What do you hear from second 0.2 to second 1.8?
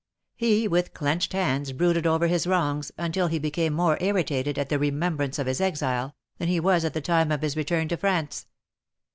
He with clenched hands,